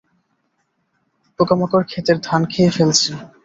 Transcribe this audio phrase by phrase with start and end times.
[1.39, 3.11] পোকামাকড় ক্ষেতের ধান খেয়ে ফেলছে।